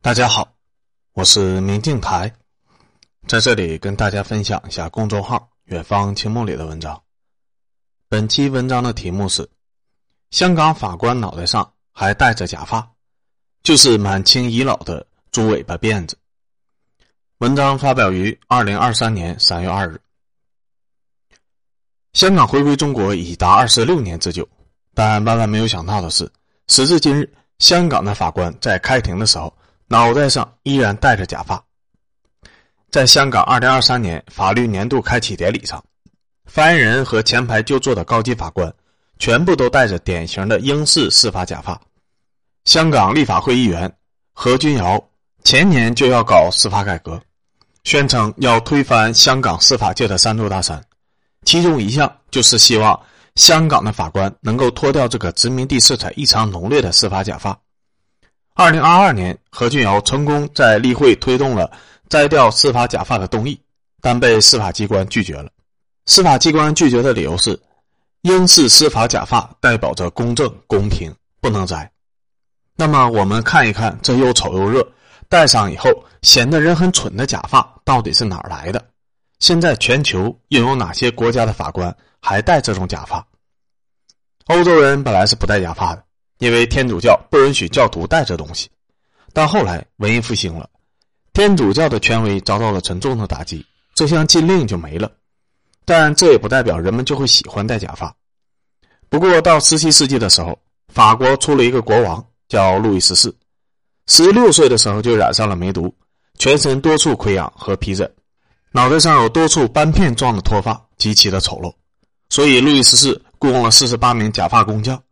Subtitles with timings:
[0.00, 0.54] 大家好，
[1.12, 2.32] 我是明镜台，
[3.26, 7.02] 在这里跟大家分享一下公众号“远方清梦”里的文章。
[8.08, 9.46] 本期文章的题目是：
[10.30, 12.88] 香港法官脑袋上还戴着假发，
[13.64, 16.16] 就是满清遗老的猪尾巴辫子。
[17.38, 20.00] 文章发表于二零二三年三月二日。
[22.12, 24.48] 香港回归中国已达二十六年之久，
[24.94, 26.30] 但万万没有想到的是，
[26.68, 27.28] 时至今日，
[27.58, 29.52] 香港的法官在开庭的时候。
[29.88, 31.62] 脑袋上依然戴着假发。
[32.90, 35.82] 在香港二零二三年法律年度开启典礼上，
[36.46, 38.72] 发言人和前排就坐的高级法官
[39.18, 41.80] 全部都戴着典型的英式司法假发。
[42.64, 43.90] 香港立法会议员
[44.32, 45.02] 何君尧
[45.42, 47.20] 前年就要搞司法改革，
[47.84, 50.82] 宣称要推翻香港司法界的三座大山，
[51.44, 52.98] 其中一项就是希望
[53.36, 57.58] 香港的法官能够脱掉这个殖民地色彩异常浓烈的司法假发。
[58.58, 61.70] 二零二二年，何俊尧成功在例会推动了
[62.08, 63.60] 摘掉司法假发的动议，
[64.00, 65.48] 但被司法机关拒绝了。
[66.06, 67.56] 司法机关拒绝的理由是，
[68.22, 71.88] 英式司法假发代表着公正公平，不能摘。
[72.74, 74.84] 那么，我们看一看这又丑又热，
[75.28, 75.88] 戴上以后
[76.22, 78.84] 显得人很蠢的假发到底是哪儿来的？
[79.38, 83.24] 现在全球又有哪些国家的法官还戴这种假发？
[84.46, 86.02] 欧洲人本来是不戴假发的。
[86.38, 88.68] 因为天主教不允许教徒带这东西，
[89.32, 90.68] 但后来文艺复兴了，
[91.32, 95.10] 天主教的权威遭到了沉重的打击，这项禁令就没了。
[95.84, 98.14] 但这也不代表人们就会喜欢戴假发。
[99.08, 100.58] 不过到十七世纪的时候，
[100.92, 103.34] 法国出了一个国王叫路易十四，
[104.06, 105.92] 十六岁的时候就染上了梅毒，
[106.38, 108.10] 全身多处溃疡和皮疹，
[108.70, 111.72] 脑袋上有多处斑片状的脱发，极其的丑陋。
[112.28, 115.02] 所以路易十四雇佣了四十八名假发工匠。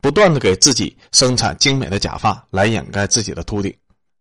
[0.00, 3.74] 不断的给自己生产精美的假发来掩盖自己的秃顶，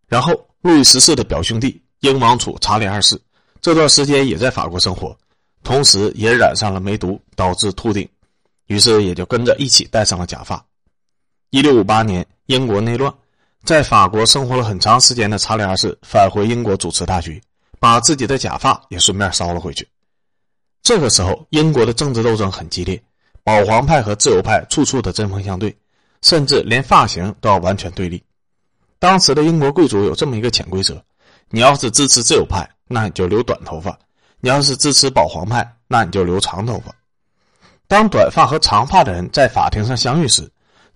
[0.08, 3.20] 然后路易十四的表兄弟英王储查理二世
[3.62, 5.18] 这段时间也在法国生活，
[5.64, 8.08] 同时也染上了梅毒，导致秃顶，
[8.68, 10.64] 于是也就跟着一起戴上了假发。
[11.50, 13.14] 一六五八年，英国内乱，
[13.64, 17.42] 在法国生活了很长时间的查理二世返回英国主持大局，
[17.80, 19.88] 把自己的假发也顺便烧了回去。
[20.84, 23.02] 这个时候，英国的政治斗争很激烈。
[23.50, 25.76] 保皇派和自由派处处的针锋相对，
[26.22, 28.24] 甚至连发型都要完全对立。
[29.00, 31.04] 当时的英国贵族有这么一个潜规则：
[31.50, 33.92] 你要是支持自由派，那你就留短头发；
[34.40, 36.94] 你要是支持保皇派，那你就留长头发。
[37.88, 40.48] 当短发和长发的人在法庭上相遇时，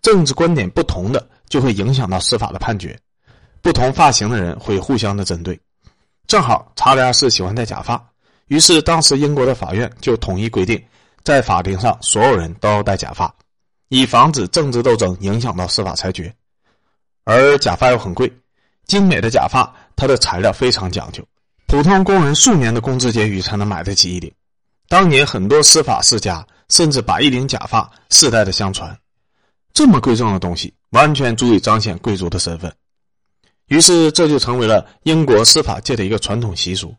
[0.04, 2.96] 政治观点不同的就会影响到司法的判决。
[3.64, 5.60] 不同发型的人会互相的针对。
[6.28, 8.00] 正好查理二世喜欢戴假发，
[8.46, 10.80] 于是当时英国的法院就统一规定。
[11.24, 13.34] 在法庭上，所有人都要戴假发，
[13.88, 16.34] 以防止政治斗争影响到司法裁决。
[17.24, 18.32] 而假发又很贵，
[18.86, 21.26] 精美的假发它的材料非常讲究，
[21.68, 24.30] 普通工人数年的工资结余才能买得起一顶。
[24.90, 28.96] 当年很多司法世家甚至把一顶假发世代的相传，
[29.74, 32.72] 这么贵重的东西，完全足以彰显贵族的身份。
[33.68, 36.94] 于是这就成为了英国司法界的一个传统习俗，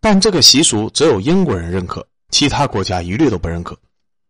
[0.00, 2.06] 但这个习俗只有英国人认可。
[2.30, 3.76] 其他国家一律都不认可，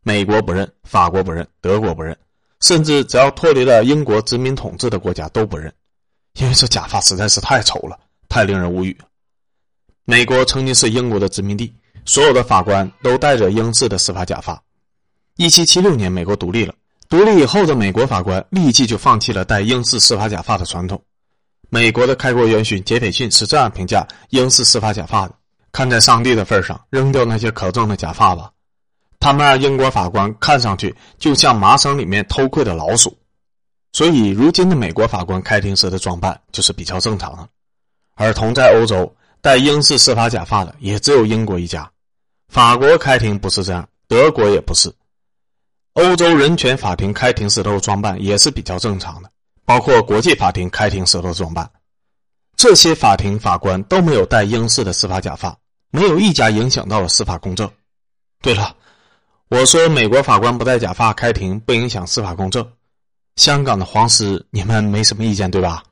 [0.03, 2.17] 美国不认，法国不认，德国不认，
[2.61, 5.73] 甚至只要脱离了英国殖民统治的国家都不认，
[6.35, 7.99] 因为这假发实在是太丑了，
[8.29, 8.97] 太令人无语。
[10.05, 11.73] 美国曾经是英国的殖民地，
[12.05, 14.63] 所有的法官都戴着英式的司法假发。
[15.37, 16.75] 一七七六年，美国独立了，
[17.09, 21.03] 独立以后的美国法官立即就放弃了戴英式司法假发的传统。
[21.69, 25.35] 美国的开国元勋杰斐逊是这样评价英式司法假发的。
[25.79, 28.51] 看在上帝的份上，扔掉那些可憎的假发吧。
[29.21, 33.17] 他们让英国法官看上去就像麻绳里面偷窥的老鼠。
[33.93, 37.49] 所以，如今的美国法官开庭时的装扮就是比较正常的。
[38.17, 41.89] 而同在欧洲戴英式司法假发的也只有英国一家。
[42.49, 44.93] 法国开庭不是这样，德国也不是。
[45.93, 49.31] 欧洲人权法庭开庭时的装扮也是比较正常的，
[49.65, 51.71] 包括国际法庭开庭时的装扮。
[52.57, 55.57] 这些法庭法官都没有戴英式的司法假发，
[55.91, 57.71] 没有一家影响到了司法公正。
[58.41, 58.75] 对了，
[59.49, 62.67] 我说美国法官不戴假发开庭不影响司法公正，
[63.37, 65.83] 香港的黄丝你们没什么意见对吧？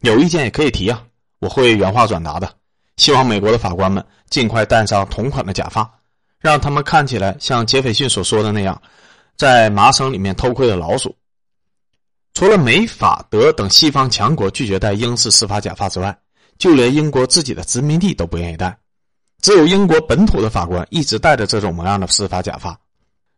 [0.00, 1.02] 有意见也可以提啊，
[1.38, 2.52] 我会原话转达的。
[2.96, 5.88] 希望美国的法官们尽快戴上同款的假发，
[6.40, 8.80] 让他们看起来像杰斐逊所说的那样，
[9.36, 11.14] 在麻绳里面偷窥的老鼠。
[12.34, 16.16] 除了美、法、德等西方强国拒绝戴英式司法假发之外，
[16.58, 18.76] 就连英国自己的殖民地都不愿意戴。
[19.42, 22.78] 只有英国本土的法官一直戴着这种模样的司法假发。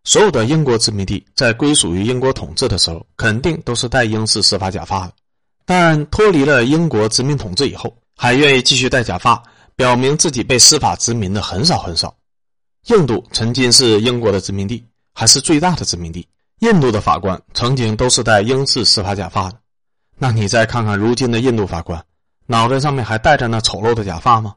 [0.04, 5.12] 所有的英国殖民地在归属于英国统治的时候，肯定都是戴英式司法假发的。
[5.64, 9.42] 但脱离了英国殖民统治以后，还愿意继续戴假发，
[9.76, 12.14] 表明自己被司法殖民的很少很少。
[12.88, 14.84] 印度曾经是英国的殖民地，
[15.14, 16.28] 还是最大的殖民地。
[16.60, 19.56] 印度的法官曾经都是戴英式司法假发的。
[20.18, 22.04] 那你再看看如今的印度法官，
[22.46, 24.54] 脑袋上面还戴着那丑陋的假发吗？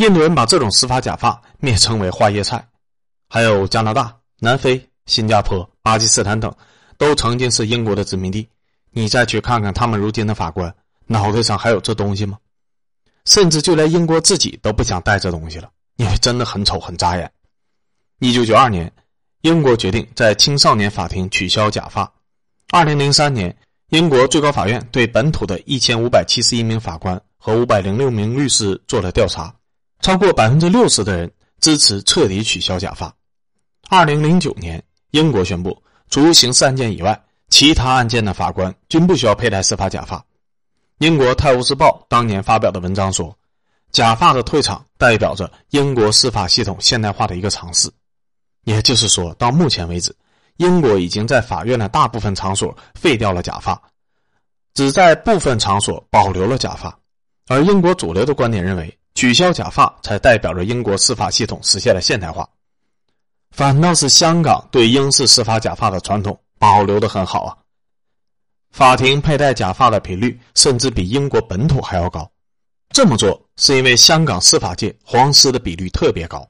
[0.00, 2.66] 印度人把这种司法假发蔑称为花椰菜。
[3.28, 6.50] 还有加拿大、南非、新加坡、巴基斯坦等，
[6.96, 8.48] 都曾经是英国的殖民地。
[8.92, 10.74] 你再去看看他们如今的法官，
[11.06, 12.38] 脑袋上还有这东西吗？
[13.26, 17.30] 甚至就连英国自己都不想戴这东西了，因为真的很丑、很扎眼。
[18.20, 18.90] 一九九二年，
[19.42, 22.10] 英国决定在青少年法庭取消假发。
[22.70, 23.54] 二零零三年，
[23.90, 29.54] 英国最高法院对本土的一千五百七十一名法官和五百零六名律师做了调查，
[30.00, 31.30] 超过百分之六十的人
[31.60, 33.14] 支持彻底取消假发。
[33.88, 35.76] 二零零九年，英国宣布，
[36.08, 40.24] 除刑事案件以外，其他案件的法官均不需要佩戴司法假发。
[40.98, 43.36] 英国《泰晤士报》当年发表的文章说
[43.90, 47.90] ：“假发的退场代表着英国司法系统现代化的一个尝试。”
[48.64, 50.14] 也就是说，到目前为止，
[50.58, 53.80] 英国已经在法院的大部分场所废掉了假发，
[54.74, 56.96] 只在部分场所保留了假发。
[57.48, 62.48] 而英国主流的观点认为，取消假发才代表着英国司法系统实现了现代化。
[63.50, 67.54] 反倒是香港对英式司法假发的传统保留的很好啊，
[68.70, 72.30] 法庭佩戴假发的频率甚至比英国本土还要高。
[72.94, 76.48] 这么做是因为香港司法界黄丝的比率特别高，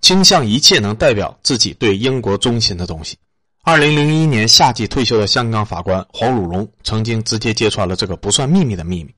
[0.00, 3.18] 倾向一切能代表自己对英国忠心的东西。
[3.64, 9.14] 二零零一年夏季退休的香港法官黄汝荣曾经直接揭穿了这个不算秘密的秘密。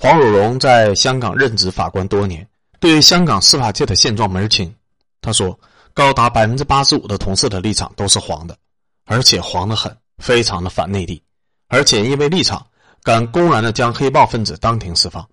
[0.00, 2.46] 黄汝荣在香港任职法官多年，
[2.78, 4.74] 对香港司法界的现状门儿清。
[5.20, 5.58] 他说。
[5.94, 8.56] 高达百分之八十五的同事的立场都是黄的，
[9.06, 11.20] 而且黄的很，非常的反内地，
[11.66, 12.64] 而且因为立场，
[13.02, 15.28] 敢公然的将黑暴分子当庭释放。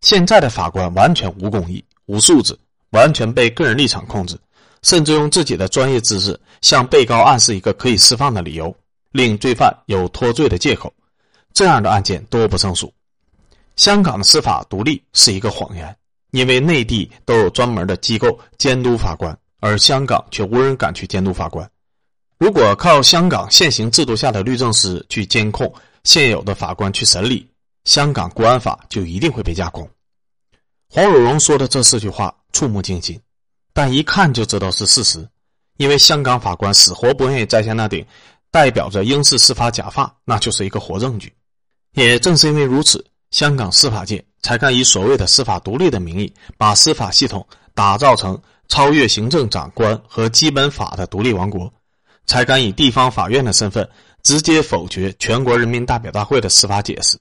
[0.00, 2.58] 现在的法官完全无公义、无素质，
[2.92, 4.34] 完全被个人立场控制，
[4.80, 8.74] 甚至用自己的专业知识向被告暗示一个可以释放的理由，
[9.10, 10.90] 令罪犯有脱罪的借口。
[11.52, 12.90] 这样的案件多不胜数。
[13.78, 15.96] 香港的司法独立是一个谎言，
[16.32, 19.34] 因为内地都有专门的机构监督法官。
[19.60, 21.68] 而香港却无人敢去监督法官。
[22.38, 25.72] 如果靠香港现行制度下的律政司去监控
[26.04, 27.44] 现有的法官去审理，
[27.82, 29.88] 香港国安法就一定会被架空。
[30.88, 33.20] 黄汝荣说的这四句话触目惊心，
[33.72, 35.28] 但一看就知道是事实，
[35.76, 38.06] 因为香港法官死活不愿意摘下那顶
[38.52, 41.32] 代表着英式司法假发，那就是一个活证据。
[41.94, 48.40] 也正是因为如此，香港司法界才敢以所谓的司法独立的名义，把司法系统打造成。
[48.70, 51.72] 超越行政长官和基本法的独立王国，
[52.26, 53.88] 才敢以地方法院的身份
[54.22, 57.16] 直接否决全国人民代表大会的司法解释。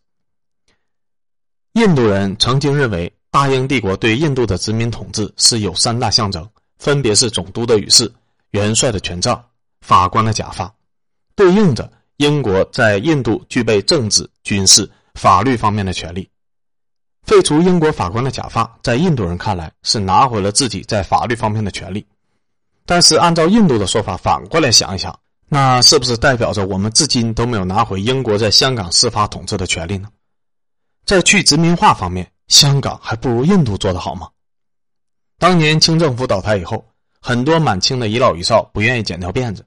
[1.71, 6.45] 印度人曾经认为，大英帝国对印度的殖民统治是有三大象征，
[6.80, 8.13] 分别是总督的羽饰、
[8.51, 9.42] 元帅的权杖、
[9.80, 10.69] 法官的假发，
[11.33, 16.30] 对应着英国在印度具备政治、军事、法律方面的权利。
[17.24, 22.08] 废除英国法官的假发，在印度人看来是拿回了自己在法律方面的权利，
[22.86, 25.19] 但是按照印度的说法，反过来想一想，
[25.50, 30.08] 那是不是代表着我们至今都没有拿回英国在香港司法统治的权利呢？
[31.04, 34.30] 在去殖民化方面，香港还不如印度做得好吗？
[35.38, 36.86] 当年清政府倒台以后，
[37.19, 39.66] 很多满清的遗老遗少不愿意剪掉辫子，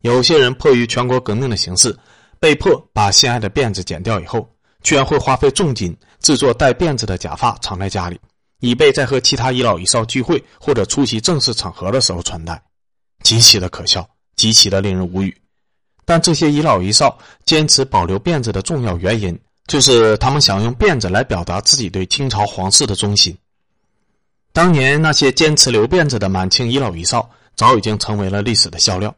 [0.00, 1.94] 有些人迫于全国革命的形势，
[2.40, 4.48] 被迫把心爱的辫子剪掉以后。
[4.82, 8.18] 居然会花费重金制作带辫子的假发藏在家里，
[8.60, 12.60] 以备在和其他遗老遗少聚会或者出席正式场合的时候穿戴，
[13.22, 15.36] 极其的可笑，极其的令人无语。
[16.04, 23.36] 但这些遗老遗少坚持保留辫子的重要原因，就是他们想用辫子来表达自己对清朝皇室的忠心。
[24.52, 29.14] 当年那些坚持留辫子的满清遗老遗少，早已经成为了历史的笑料。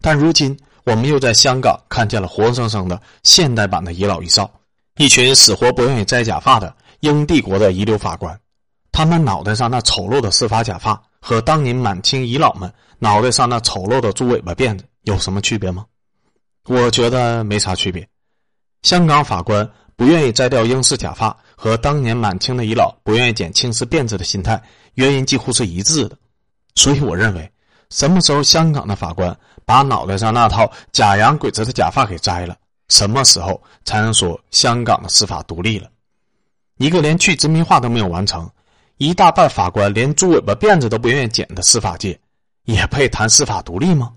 [0.00, 4.48] 但如今，我们又在香港看见了活生生的现代版的遗老遗少。
[4.96, 8.38] 一群死活不愿意摘假发的英帝国的遗留法官，
[8.90, 15.84] 他们脑袋上那丑陋的司法假发，和当年满清遗老们脑袋上那丑陋的猪尾巴辫子有什么区别吗？
[16.64, 18.08] 我觉得没啥区别。
[18.82, 24.60] 香港法官不愿意摘掉英式假发，和当年满清的遗老不愿意剪青丝辫子的心态，
[24.94, 26.16] 原因几乎是一致的。
[26.74, 27.52] 所以我认为，
[27.90, 29.36] 什么时候香港的法官
[29.66, 32.56] 把脑袋上那套假洋鬼子的假发给摘了？
[32.88, 35.90] 什么时候才能说香港的司法独立了？
[36.78, 38.48] 一个连去殖民化都没有完成，
[38.98, 42.18] 一大半法官连猪尾巴辫子都不愿意剪的司法界，
[42.64, 44.12] 也配谈司法独立吗？